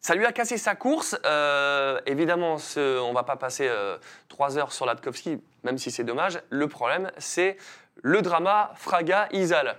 [0.00, 1.16] Ça lui a cassé sa course.
[1.24, 6.02] Euh, évidemment, ce- on va pas passer euh, trois heures sur Latkovski, même si c'est
[6.02, 6.40] dommage.
[6.50, 7.56] Le problème, c'est
[8.02, 9.76] le drama Fraga-Isal.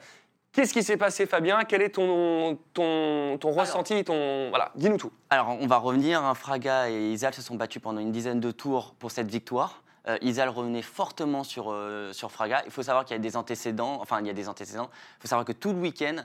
[0.54, 1.66] Qu'est-ce qui s'est passé, Fabien?
[1.66, 4.48] Quel est ton, ton, ton ressenti ton...
[4.48, 5.12] Voilà, dis-nous tout.
[5.30, 6.24] Alors, on va revenir.
[6.24, 6.34] hein.
[6.34, 9.84] Fraga et Isal se sont battus pendant une dizaine de tours pour cette victoire.
[10.08, 12.62] Euh, Isal revenait fortement sur, euh, sur Fraga.
[12.66, 13.98] Il faut savoir qu'il y a des antécédents.
[14.00, 14.90] Enfin, il y a des antécédents.
[15.18, 16.16] Il faut savoir que tout le week-end,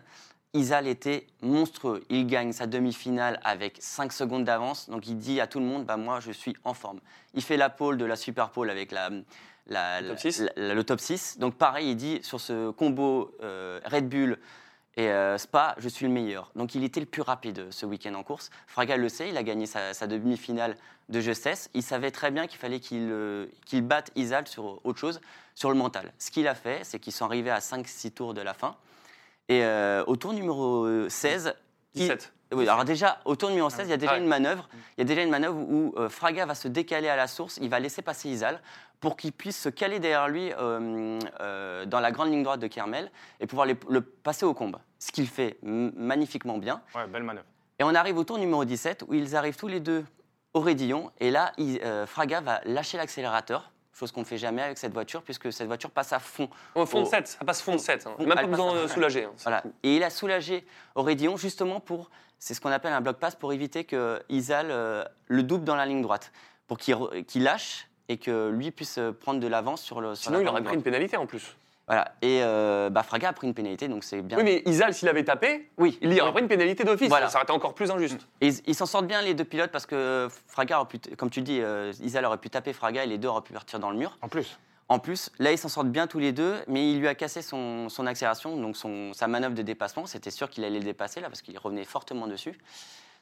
[0.54, 2.04] Isal était monstrueux.
[2.10, 4.88] Il gagne sa demi-finale avec 5 secondes d'avance.
[4.90, 7.00] Donc, il dit à tout le monde bah, Moi, je suis en forme.
[7.34, 9.10] Il fait la pole de la super pole avec la.
[9.68, 10.40] la- Le top six.
[10.40, 11.38] la- la- le top 6.
[11.38, 14.38] Donc, pareil, il dit sur ce combo euh, Red Bull
[14.96, 16.50] et euh, Spa, je suis le meilleur.
[16.56, 18.50] Donc il était le plus rapide ce week-end en course.
[18.66, 20.76] Fraga le sait, il a gagné sa, sa demi-finale
[21.08, 21.70] de justesse.
[21.74, 25.20] Il savait très bien qu'il fallait qu'il euh, qu'il batte Isal sur autre chose,
[25.54, 26.12] sur le mental.
[26.18, 28.74] Ce qu'il a fait, c'est qu'ils sont arrivés à 5-6 tours de la fin.
[29.50, 31.54] Et euh, au tour numéro 16,
[31.94, 32.32] il- 17.
[32.54, 34.20] oui, alors déjà, au tour numéro 16, il y a déjà Ah ouais.
[34.22, 34.68] une manœuvre.
[34.96, 37.58] Il y a déjà une manœuvre où euh, Fraga va se décaler à la source.
[37.60, 38.60] Il va laisser passer Isal
[39.00, 42.68] pour qu'il puisse se caler derrière lui euh, euh, dans la grande ligne droite de
[42.68, 43.10] Kermel
[43.40, 44.80] et pouvoir les- le passer au combat.
[45.00, 46.80] Ce qu'il fait magnifiquement bien.
[46.94, 47.46] Ouais, belle manœuvre.
[47.80, 50.04] Et on arrive au tour numéro 17 où ils arrivent tous les deux
[50.54, 51.10] au raidillon.
[51.18, 53.72] Et là, il- euh, Fraga va lâcher l'accélérateur.
[54.00, 56.48] Chose qu'on ne fait jamais avec cette voiture, puisque cette voiture passe à fond.
[56.74, 57.10] Au fond de Oh.
[57.10, 58.02] 7, ça passe fond de 7.
[58.04, 59.24] Fond- Même pas besoin passe- de soulager.
[59.24, 59.32] hein.
[59.42, 59.62] Voilà.
[59.82, 63.52] Et il a soulagé Aurédillon justement pour, c'est ce qu'on appelle un bloc pass, pour
[63.52, 66.32] éviter que Isal euh, le double dans la ligne droite,
[66.66, 70.14] pour qu'il lâche et que lui puisse euh, prendre de l'avance sur le.
[70.14, 70.84] sur Sinon, la il aurait pris une droite.
[70.84, 71.54] pénalité en plus.
[71.90, 72.12] Voilà.
[72.22, 74.38] Et euh, bah, Fraga a pris une pénalité, donc c'est bien.
[74.38, 75.98] Oui, mais Isal, s'il avait tapé, Oui.
[76.00, 77.08] il y aurait pris une pénalité d'office.
[77.08, 77.28] Voilà.
[77.28, 78.28] Ça aurait été encore plus injuste.
[78.40, 81.16] Et ils ils s'en sortent bien les deux pilotes parce que Fraga, aurait pu t-
[81.16, 83.80] comme tu dis, euh, Isal aurait pu taper Fraga et les deux auraient pu partir
[83.80, 84.16] dans le mur.
[84.22, 84.56] En plus.
[84.88, 87.42] En plus, là, ils s'en sortent bien tous les deux, mais il lui a cassé
[87.42, 90.06] son, son accélération, donc son, sa manœuvre de dépassement.
[90.06, 92.56] C'était sûr qu'il allait le dépasser, là, parce qu'il revenait fortement dessus.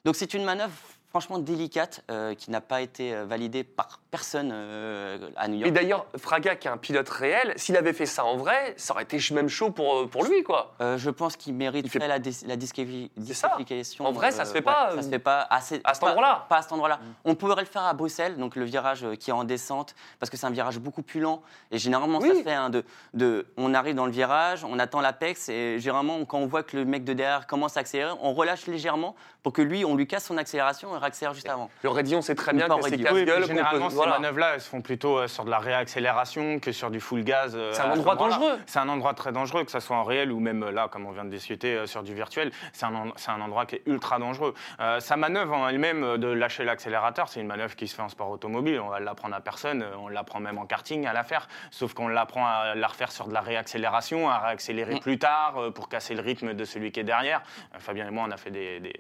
[0.05, 0.73] Donc c'est une manœuvre
[1.11, 5.61] franchement délicate euh, qui n'a pas été euh, validée par personne euh, à New Et
[5.61, 5.73] York.
[5.73, 9.05] d'ailleurs, Fraga, qui est un pilote réel, s'il avait fait ça en vrai, ça aurait
[9.05, 10.75] été même chaud pour, pour lui, quoi.
[10.81, 14.07] Euh, je pense qu'il mérite Il fait- la, dis- la disqualification.
[14.07, 16.47] En vrai, ça se fait ouais, pas, Ça se fait pas assez, à cet endroit-là.
[16.49, 17.01] Pas à cet endroit-là.
[17.25, 20.37] On pourrait le faire à Bruxelles, donc le virage qui est en descente, parce que
[20.37, 21.43] c'est un virage beaucoup plus lent.
[21.71, 25.01] Et généralement, ça se fait hein, de, de, on arrive dans le virage, on attend
[25.01, 28.33] l'apex, et généralement, quand on voit que le mec de derrière commence à accélérer, on
[28.35, 31.71] relâche légèrement pour que lui, on lui casse son accélération et réaccélère juste avant.
[31.83, 32.97] Le Raidillon sait très bien que c'est.
[32.97, 33.45] Oui, casse-gueule.
[33.47, 34.13] généralement, peut- ces voilà.
[34.19, 37.55] manœuvres-là, elles se font plutôt euh, sur de la réaccélération que sur du full gaz.
[37.57, 38.37] euh, C'est un ce endroit moment-là.
[38.37, 38.59] dangereux.
[38.67, 41.07] C'est un endroit très dangereux, que ce soit en réel ou même euh, là, comme
[41.07, 42.51] on vient de discuter, euh, sur du virtuel.
[42.73, 42.93] C'est un,
[43.29, 44.55] un endroit qui est ultra dangereux.
[44.81, 48.03] Euh, sa manœuvre en elle-même euh, de lâcher l'accélérateur, c'est une manœuvre qui se fait
[48.03, 48.81] en sport automobile.
[48.81, 49.85] On va l'apprendre à personne.
[50.01, 51.49] On l'apprend même en karting à la faire.
[51.71, 55.01] Sauf qu'on l'apprend à la refaire sur de la réaccélération, à réaccélérer Mm.
[55.01, 57.43] plus tard euh, pour casser le rythme de celui qui est derrière.
[57.75, 58.93] Euh, Fabien et moi, on a fait des, des-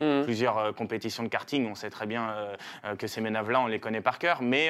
[0.00, 0.24] Mhm.
[0.24, 1.68] plusieurs euh, compétitions de karting.
[1.70, 4.38] On sait très bien euh, euh, que ces manœuvres-là, on les connaît par cœur.
[4.42, 4.68] Mais,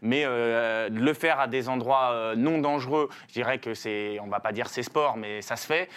[0.00, 4.52] mais le faire à des endroits non dangereux, je dirais que c'est, on va pas
[4.52, 5.88] dire c'est sport, mais ça se fait.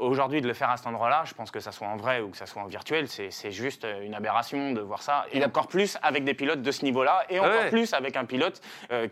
[0.00, 2.28] Aujourd'hui, de le faire à cet endroit-là, je pense que ça soit en vrai ou
[2.30, 5.26] que ça soit en virtuel, c'est c'est juste une aberration de voir ça.
[5.32, 7.70] Et encore plus avec des pilotes de ce niveau-là, et encore Ouais.
[7.70, 8.60] plus avec un pilote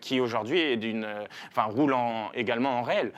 [0.01, 1.07] qui aujourd'hui est d'une,
[1.51, 3.13] enfin roule en- également en réel.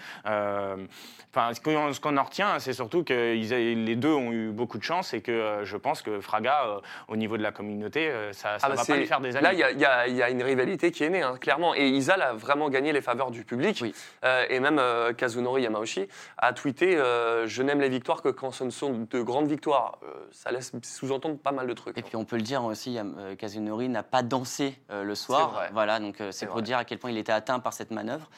[1.36, 1.60] Enfin, ce
[2.00, 5.20] qu'on en retient, c'est surtout que ils les deux ont eu beaucoup de chance et
[5.20, 8.68] que je pense que Fraga, euh, au niveau de la communauté, euh, ça, ça Ah
[8.70, 9.42] bah va pas lui faire des amis.
[9.44, 11.74] Là, il y a- y, y une rivalité qui est née, hein, clairement.
[11.74, 13.78] Et Isal a vraiment gagné les faveurs du public.
[13.82, 13.94] Oui.
[14.24, 18.50] Euh, et même euh, Kazunori Yamauchi a tweeté euh, Je n'aime les victoires que quand
[18.50, 19.98] ce ne sont de grandes victoires.
[20.02, 21.96] Euh, ça laisse sous-entendre pas mal de trucs.
[21.98, 25.50] Et puis on peut le dire aussi, euh, Kazunori n'a pas dansé euh, le soir.
[25.52, 25.70] vrai.
[25.72, 26.62] Voilà, donc euh, C'est c'est pour vrai.
[26.62, 28.28] dire à quel point il était atteint par cette manœuvre.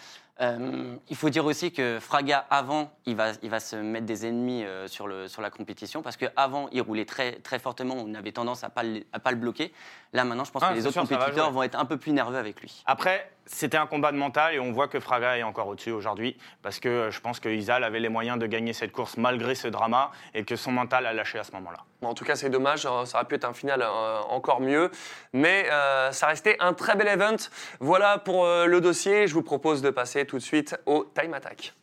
[0.43, 4.27] Euh, il faut dire aussi que Fraga, avant, il va, il va se mettre des
[4.27, 7.95] ennemis euh, sur, le, sur la compétition parce qu'avant, il roulait très, très fortement.
[7.97, 9.73] On avait tendance à ne pas, le- à pas le bloquer.
[10.13, 11.55] Là, maintenant, je pense Ah, que les c'est autres sûr, ça va compétiteurs jouer.
[11.55, 12.83] vont être un peu plus nerveux avec lui.
[12.85, 16.37] Après, c'était un combat de mental et on voit que Fraga est encore au-dessus aujourd'hui
[16.63, 19.55] parce que euh, je pense que Isal avait les moyens de gagner cette course malgré
[19.55, 21.79] ce drama et que son mental a lâché à ce moment-là.
[22.03, 22.87] En tout cas, c'est dommage.
[22.87, 24.91] euh, Ça aurait pu être un final euh, encore mieux.
[25.33, 27.37] Mais euh, ça restait un très bel event.
[27.81, 29.27] Voilà pour le dossier.
[29.27, 31.75] Je vous propose de passer tout de suite au Time Attack.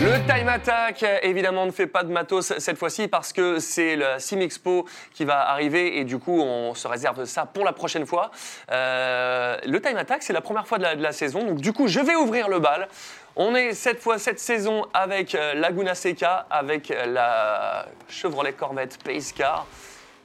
[0.00, 4.20] Le Time Attack, évidemment, ne fait pas de matos cette fois-ci parce que c'est la
[4.20, 8.06] Sim Expo qui va arriver et du coup, on se réserve ça pour la prochaine
[8.06, 8.30] fois.
[8.70, 11.72] Euh, le Time Attack, c'est la première fois de la, de la saison, donc du
[11.72, 12.88] coup, je vais ouvrir le bal.
[13.34, 19.02] On est cette fois, cette saison, avec euh, Laguna Seca, avec euh, la Chevrolet Corvette
[19.02, 19.66] Pace Car.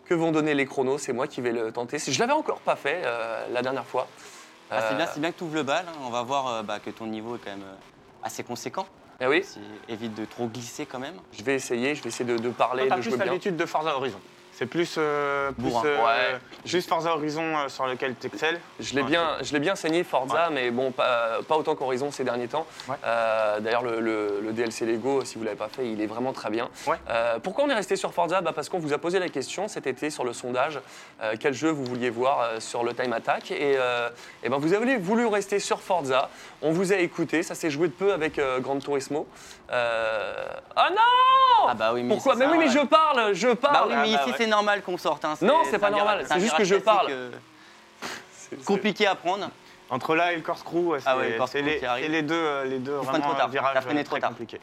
[0.05, 0.99] Que vont donner les chronos?
[0.99, 1.97] C'est moi qui vais le tenter.
[1.97, 4.07] Je l'avais encore pas fait euh, la dernière fois.
[4.69, 5.85] Ah, c'est bien, bien que tu ouvres le bal.
[5.87, 5.93] hein.
[6.05, 7.65] On va voir euh, bah, que ton niveau est quand même
[8.21, 8.85] assez conséquent.
[9.23, 9.43] Eh oui,
[9.87, 11.15] Évite de trop glisser quand même.
[11.31, 13.25] je vais essayer, je vais essayer de, de parler, T'as de plus jouer bien.
[13.27, 14.19] l'habitude de Forza Horizon.
[14.55, 15.83] C'est plus, euh, plus, Bourrin.
[15.85, 16.39] euh, Ouais.
[16.63, 18.59] juste Forza Horizon euh, sur lequel tu excelles.
[18.79, 22.23] Je l'ai bien, je l'ai bien saigné Forza, mais bon, pas, pas autant qu'Horizon ces
[22.23, 22.67] derniers temps.
[22.87, 22.95] Ouais.
[23.03, 26.33] Euh, D'ailleurs, le, le- le DLC Lego, si vous l'avez pas fait, il est vraiment
[26.33, 26.69] très bien.
[26.85, 26.97] Ouais.
[27.09, 28.41] Euh, pourquoi on est resté sur Forza?
[28.41, 30.79] Bah Parce qu'on vous a posé la question cet été sur le sondage,
[31.23, 34.09] euh, quel jeu vous vouliez voir euh, sur le Time Attack, et, euh,
[34.43, 36.29] et ben vous avez voulu rester sur Forza.
[36.61, 39.27] On vous a écouté, ça s'est joué de peu avec euh, Gran Turismo.
[39.71, 42.35] Euh, Ah non Ah bah oui, mais Pourquoi?
[42.35, 42.71] Mais ça, oui, mais ouais.
[42.71, 43.73] je parle, je parle.
[43.73, 44.37] Bah oui, mais Ah bah ici ouais.
[44.43, 45.23] C'est normal qu'on sorte.
[45.25, 45.35] hein.
[45.41, 47.07] Non, c'est pas normal, c'est juste que je parle.
[47.09, 47.31] euh,
[48.65, 49.49] compliqué à prendre.
[49.89, 52.03] Entre là et le corkscrew, c'est Ah ouais, le les, qui arrive.
[52.05, 53.47] c'est les deux, euh, les deux vraiment trop tard.
[53.47, 54.29] euh, virages T'as freiné euh, trop très tard.
[54.31, 54.59] compliqués.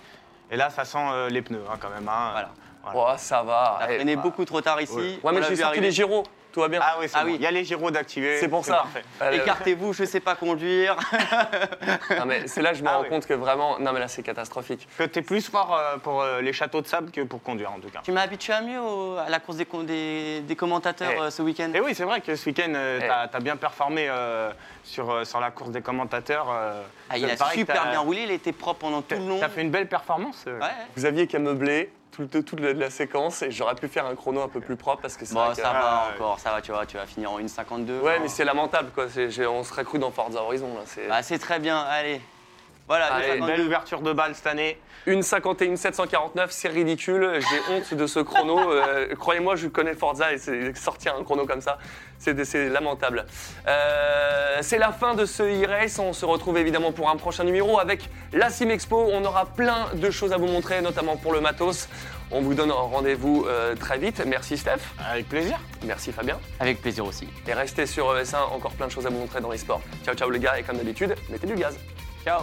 [0.50, 2.08] Et là, ça sent euh, les pneus hein, quand même.
[2.08, 2.30] hein.
[2.32, 3.12] Voilà.
[3.14, 3.76] Oh, ça va.
[3.80, 4.22] T'as Eh, freiné bah.
[4.22, 4.92] beaucoup trop tard ici.
[4.96, 5.18] Ouais.
[5.22, 6.80] Ouais, mais l'a j'ai sorti les gyros, tout va bien.
[6.82, 7.30] Ah oui, Ah bon.
[7.30, 7.36] oui.
[7.36, 8.38] Il y a les gyros d'activer.
[8.38, 8.84] C'est pour ça.
[9.32, 10.96] Écartez-vous, je sais pas conduire.
[12.18, 13.08] Non, mais c'est là que je me Ah rends oui.
[13.08, 13.78] compte que vraiment.
[13.78, 14.86] Non, mais là, c'est catastrophique.
[14.98, 17.78] Que t'es plus fort euh, pour euh, les châteaux de sable que pour conduire en
[17.80, 18.00] tout cas.
[18.02, 21.20] tu m'as habitué à mieux au- à la course des, des, des commentateurs Eh.
[21.20, 21.70] euh, ce week-end.
[21.74, 23.06] Et oui, c'est vrai que ce week-end, euh, Eh.
[23.06, 24.50] t'as as bien performé euh,
[24.90, 26.48] sur, euh, sur la course des commentateurs.
[26.50, 26.82] euh.
[27.08, 29.38] Ah, il a super bien roulé, il était propre pendant tout le long.
[29.40, 30.44] t'as fait une belle performance.
[30.46, 30.58] euh.
[30.58, 30.66] Ouais.
[30.96, 34.42] Vous aviez qu'à meubler toute, toute la, la séquence et j'aurais pu faire un chrono
[34.42, 36.50] un peu plus propre parce que c'est Bon, vrai que- ça va Ah, encore, ça
[36.50, 38.00] va, tu vois, tu vas finir en 1,52.
[38.00, 39.06] Ouais, mais c'est lamentable quoi.
[39.48, 40.80] On serait cru dans Forza Horizon là.
[40.86, 42.20] C'est Bah, c'est très bien, allez.
[42.90, 43.46] Voilà, le Allez, Une 52.
[43.52, 44.76] belle ouverture de balle cette année.
[45.06, 47.38] une 51 749, c'est ridicule.
[47.38, 48.58] J'ai honte de ce chrono.
[48.80, 51.78] Euh, Croyez-moi, je connais Forza et c'est sortir un chrono comme ça,
[52.18, 53.26] c'est c'est lamentable.
[53.68, 56.00] Euh, c'est la fin de ce e-race.
[56.00, 59.08] On se retrouve évidemment pour un prochain numéro avec la Sim Expo.
[59.12, 61.88] On aura plein de choses à vous montrer, notamment pour le matos.
[62.32, 64.20] On vous donne rendez-vous euh, très vite.
[64.26, 65.58] Merci Steph, Avec plaisir.
[65.84, 66.40] merci Fabien.
[66.58, 67.28] Avec plaisir aussi.
[67.46, 69.80] Et restez sur ES1, encore plein de choses à vous montrer dans les sports.
[70.04, 71.78] Ciao ciao les gars et comme d'habitude, mettez du gaz.
[72.24, 72.42] Ciao.